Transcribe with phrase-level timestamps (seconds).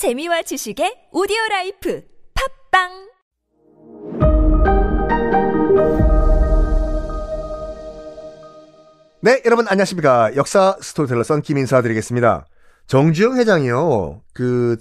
[0.00, 2.00] 재미와 지식의 오디오 라이프
[2.32, 2.88] 팟빵
[9.22, 10.34] 네, 여러분 안녕하십니까.
[10.36, 12.46] 역사 스토리텔러 썬킴 인사드리겠습니다.
[12.86, 14.22] 정주영 회장이요.
[14.32, 14.76] 그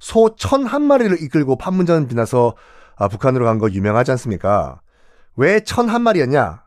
[0.00, 2.56] 소 천 한 마리를 이끌고 판문점 지나서
[2.96, 4.80] 아, 북한으로 간 거 유명하지 않습니까?
[5.36, 6.64] 왜 천 한 마리였냐?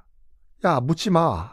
[0.65, 1.51] 야, 묻지 마.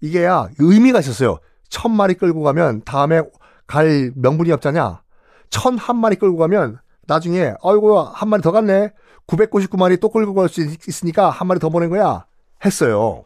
[0.00, 1.38] 이게 다 의미가 있었어요.
[1.70, 3.22] 천 마리 끌고 가면 다음에
[3.66, 5.02] 갈 명분이 없잖냐?
[5.50, 8.92] 천 한 마리 끌고 가면 나중에 아이고 한 마리 더 갔네.
[9.26, 12.26] 999마리 또 끌고 갈 수 있으니까 한 마리 더 보낸 거야.
[12.64, 13.24] 했어요.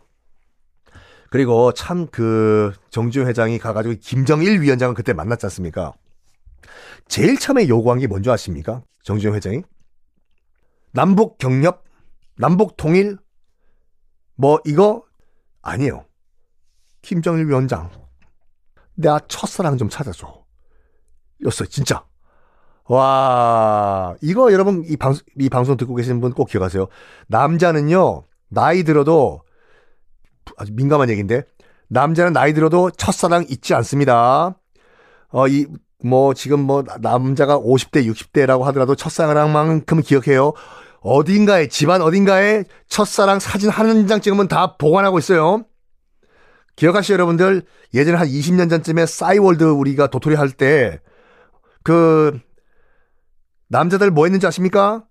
[1.30, 5.92] 그리고 참 그 정주영 회장이 가가지고 김정일 위원장은 그때 만났지 않습니까?
[7.06, 8.82] 제일 처음에 요구한 게 뭔지 아십니까?
[9.04, 9.62] 정주영 회장이
[10.92, 11.84] 남북 경협,
[12.36, 13.16] 남북 통일,
[14.34, 15.04] 뭐 이거
[15.62, 16.04] 아니에요.
[17.02, 17.90] 김정일 위원장,
[18.94, 20.44] 내가 첫사랑 좀 찾아줘.
[21.44, 22.04] 였어요, 진짜.
[22.90, 26.88] 와, 이거 여러분 이 방, 이 방송 듣고 계시는 분꼭 기억하세요.
[27.28, 29.42] 남자는요, 나이 들어도
[30.56, 31.44] 아주 민감한 얘기인데
[31.86, 34.56] 남자는 나이 들어도 첫사랑 잊지 않습니다.
[35.28, 35.66] 어, 이,
[36.02, 40.52] 뭐, 지금 뭐, 남자가 50대, 60대라고 하더라도 첫사랑만큼은 기억해요.
[41.00, 45.62] 어딘가에, 집안 어딘가에 첫사랑 사진 한 장 찍으면 다 보관하고 있어요.
[46.74, 47.62] 기억하시죠, 여러분들?
[47.94, 50.98] 예전에 한 20년 전쯤에 싸이월드 우리가 도토리 할 때,
[51.84, 52.40] 그,
[53.70, 55.04] 남자들 뭐 했는지 아십니까?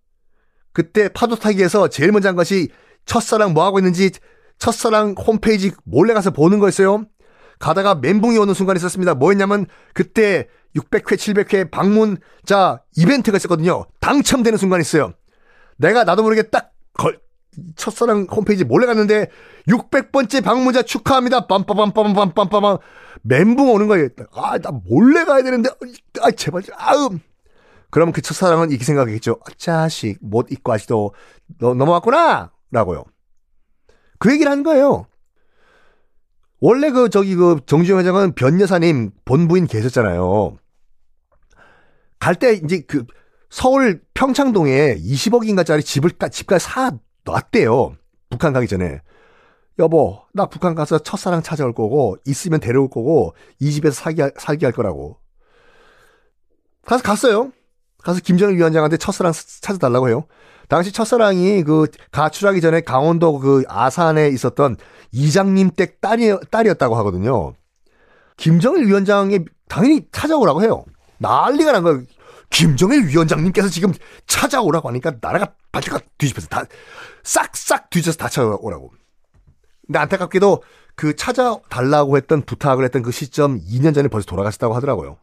[0.73, 2.69] 그때 파도 타기에서 제일 먼저 한 것이
[3.05, 4.11] 첫사랑 뭐 하고 있는지
[4.59, 7.05] 첫사랑 홈페이지 몰래 가서 보는 거였어요.
[7.57, 9.15] 가다가 멘붕이 오는 순간이 있었습니다.
[9.15, 13.85] 뭐였냐면 그때 600회, 700회 방문 자 이벤트가 있었거든요.
[14.01, 15.13] 당첨되는 순간이 있어요.
[15.77, 17.19] 내가 나도 모르게 딱 걸,
[17.77, 19.29] 첫사랑 홈페이지 몰래 갔는데
[19.67, 21.47] 600번째 방문자 축하합니다.
[21.47, 22.79] 빰빠밤빰빰빰빰빰
[23.23, 24.09] 멘붕 오는 거예요.
[24.33, 25.69] 아, 나 몰래 가야 되는데
[26.21, 27.21] 아, 제발 아음.
[27.91, 29.39] 그러면 그 첫사랑은 이렇게 생각하겠죠.
[29.45, 31.13] 아, 자식 못 입고 아직도
[31.59, 33.03] 너, 넘어왔구나 라고요.
[34.19, 35.07] 그 얘기를 한 거예요.
[36.59, 40.57] 원래 그 저기 그 정주영 회장은 변 여사님 본부인 계셨잖아요.
[42.19, 43.05] 갈 때 이제 그
[43.49, 46.91] 서울 평창동에 20억인가짜리 집을 집까지 사
[47.23, 47.95] 놨대요.
[48.29, 49.01] 북한 가기 전에.
[49.79, 54.73] 여보, 나 북한 가서 첫사랑 찾아올 거고 있으면 데려올 거고 이 집에서 살게 살게 할
[54.73, 55.17] 거라고.
[56.85, 57.53] 가서 갔어요.
[58.03, 60.25] 가서 김정일 위원장한테 첫사랑 찾아달라고 해요.
[60.67, 64.77] 당시 첫사랑이 그 가출하기 전에 강원도 그 아산에 있었던
[65.11, 67.53] 이장님 댁 딸이, 딸이었다고 하거든요.
[68.37, 70.85] 김정일 위원장이 당연히 찾아오라고 해요.
[71.17, 72.03] 난리가 난 거예요.
[72.49, 73.93] 김정일 위원장님께서 지금
[74.27, 76.63] 찾아오라고 하니까 나라가 발칵 뒤집혀서 다
[77.23, 78.91] 싹싹 뒤져서 다 찾아오라고.
[79.85, 80.63] 근데 안타깝게도
[80.95, 85.17] 그 찾아달라고 했던 부탁을 했던 그 시점 2년 전에 벌써 돌아가셨다고 하더라고요.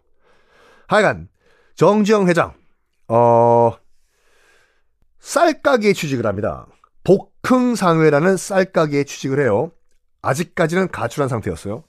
[0.88, 1.28] 하여간
[1.75, 2.54] 정지영 회장
[3.09, 3.72] 어
[5.21, 6.67] 쌀가게에 취직을 합니다.
[7.05, 9.72] 복흥상회라는 쌀가게에 취직을 해요.
[10.22, 11.84] 아직까지는 가출한 상태였어요.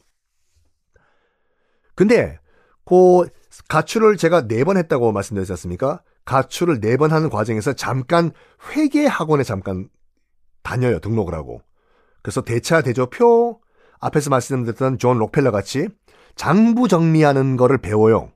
[1.96, 2.40] 근데
[2.86, 3.28] 그
[3.68, 6.04] 가출을 제가 네 번 했다고 말씀드렸지 않습니까?
[6.26, 8.32] 가출을 네 번 하는 과정에서 잠깐
[8.72, 9.90] 회계 학원에 잠깐
[10.64, 11.00] 다녀요.
[11.00, 11.62] 등록을 하고.
[12.22, 13.62] 그래서 대차 대조표
[14.00, 15.88] 앞에서 말씀드렸던 존 록펠러 같이
[16.36, 18.32] 장부 정리하는 거를 배워요.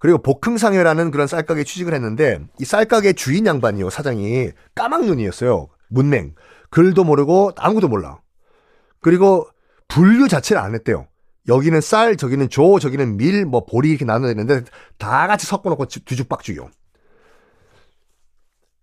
[0.00, 5.68] 그리고 복흥상회라는 그런 쌀가게 취직을 했는데 이 쌀가게 주인 양반이요 사장이 까막눈이었어요.
[5.90, 6.34] 문맹.
[6.70, 8.18] 글도 모르고 아무것도 몰라.
[9.00, 9.46] 그리고
[9.88, 11.06] 분류 자체를 안 했대요.
[11.48, 14.64] 여기는 쌀 저기는 조 저기는 밀 뭐 보리 이렇게 나눠야 되는데
[14.98, 16.68] 다 같이 섞어놓고 뒤죽박죽이요.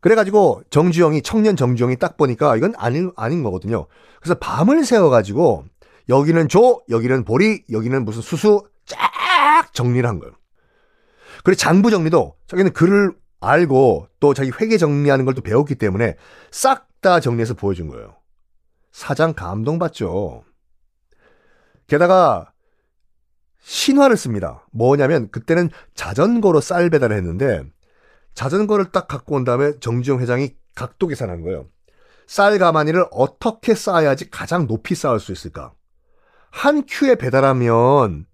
[0.02, 3.88] 그래가지고 정주영이 청년 정주영이 딱 보니까 이건 아닌 아닌 거거든요.
[4.22, 5.66] 그래서 밤을 새워가지고
[6.10, 10.34] 여기는 조 여기는 보리 여기는 무슨 수수 쫙 정리를 한 거예요
[11.44, 16.16] 그리고 장부 정리도 자기는 글을 알고 또 자기 회계 정리하는 걸 또 배웠기 때문에
[16.52, 18.16] 싹 다 정리해서 보여준 거예요.
[18.92, 20.44] 사장 감동받죠.
[21.88, 22.52] 게다가
[23.60, 24.66] 신화를 씁니다.
[24.72, 27.64] 뭐냐면 그때는 자전거로 쌀 배달을 했는데
[28.34, 31.68] 자전거를 딱 갖고 온 다음에 정주영 회장이 각도 계산한 거예요.
[32.28, 35.74] 쌀 가마니를 어떻게 쌓아야지 가장 높이 쌓을 수 있을까?
[36.52, 38.26] 한 큐에 배달하면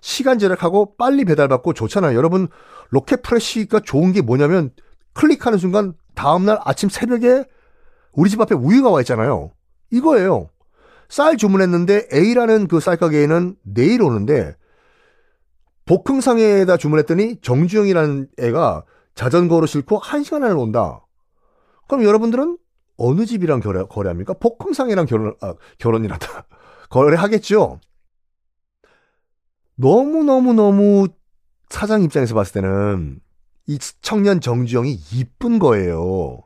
[0.00, 2.16] 시간 절약하고 빨리 배달받고 좋잖아요.
[2.16, 2.48] 여러분
[2.90, 4.70] 로켓 프레시가 좋은 게 뭐냐면
[5.12, 7.44] 클릭하는 순간 다음날 아침 새벽에
[8.12, 9.52] 우리 집 앞에 우유가 와 있잖아요.
[9.90, 10.48] 이거예요.
[11.08, 14.56] 쌀 주문했는데 A라는 그 쌀가게에는 내일 오는데
[15.86, 18.84] 복흥상에다 주문했더니 정주영이라는 애가
[19.16, 21.04] 자전거로 싣고 한 시간 안에 온다.
[21.88, 22.58] 그럼 여러분들은
[22.96, 24.34] 어느 집이랑 거래, 거래 합니까?
[24.34, 26.46] 복흥상이랑 결혼, 아, 결혼이란다.
[26.90, 27.80] 거래하겠죠?
[29.80, 31.08] 너무너무너무
[31.70, 33.20] 사장 입장에서 봤을 때는
[33.66, 36.42] 이 청년 정주영이 이쁜 거예요.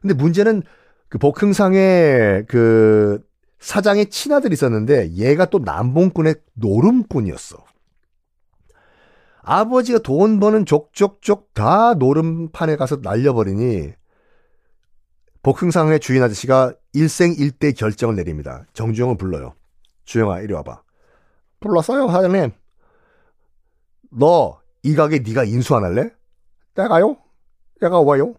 [0.00, 0.62] 근데 문제는
[1.08, 3.24] 그 복흥상에 그
[3.58, 7.64] 사장의 친아들이 있었는데 얘가 또 남봉꾼의 노름꾼이었어.
[9.42, 13.92] 아버지가 돈 버는 족족족 다 노름판에 가서 날려버리니
[15.42, 18.64] 복흥상의 주인 아저씨가 일생일대 결정을 내립니다.
[18.72, 19.54] 정주영을 불러요.
[20.04, 20.83] 주영아 이리 와봐.
[21.64, 22.52] 불렀어요 사장님.
[24.10, 26.10] 너 이 가게 네가 인수 안 할래?
[26.76, 27.16] 내가요?
[27.80, 28.34] 내가 와요?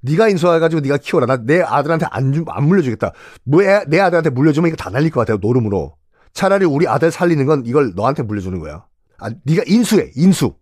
[0.00, 1.26] 네가 인수해가지고 네가 키워라.
[1.26, 3.12] 나 내 아들한테 안, 주, 안 물려주겠다.
[3.44, 5.36] 뭐 내 아들한테 물려주면 이거 다 날릴 것 같아요.
[5.40, 5.94] 노름으로.
[6.32, 8.86] 차라리 우리 아들 살리는 건 이걸 너한테 물려주는 거야.
[9.18, 10.10] 아, 네가 인수해.
[10.16, 10.54] 인수.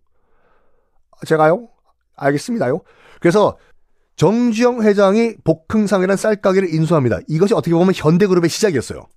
[1.25, 1.69] 제가요?
[2.17, 2.81] 알겠습니다요.
[3.21, 3.57] 그래서
[4.17, 7.19] 정주영 회장이 복흥상이라는 쌀가게를 인수합니다.
[7.27, 9.07] 이것이 어떻게 보면 현대그룹의 시작이었어요.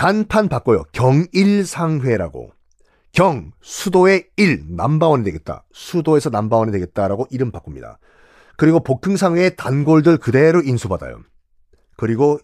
[0.00, 0.84] 간판 바꿔요.
[0.92, 2.52] 경일상회라고.
[3.12, 5.66] 경, 수도의 일, 남바원이 되겠다.
[5.74, 7.98] 수도에서 남바원이 되겠다라고 이름 바꿉니다.
[8.56, 11.20] 그리고 복흥상회의 단골들 그대로 인수받아요.
[11.98, 12.38] 그리고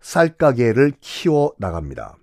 [0.00, 2.16] 쌀가게를 키워 나갑니다.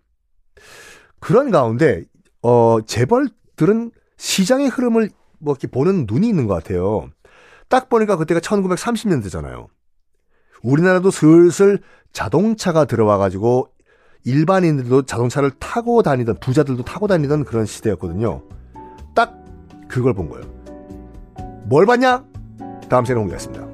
[1.22, 2.04] 그런 가운데
[2.42, 5.10] 어 재벌들은 시장의 흐름을
[5.40, 7.10] 뭐 이렇게 보는 눈이 있는 것 같아요.
[7.70, 9.68] 딱 보니까 그때가 1930년대잖아요.
[10.64, 11.80] 우리나라도 슬슬
[12.12, 13.72] 자동차가 들어와 가지고
[14.28, 18.42] 일반인들도 자동차를 타고 다니던 부자들도 타고 다니던 그런 시대였거든요.
[19.16, 19.34] 딱
[19.88, 20.46] 그걸 본 거예요.
[21.64, 22.26] 뭘 봤냐?
[22.90, 23.67] 다음 시간에 공개하겠습니다.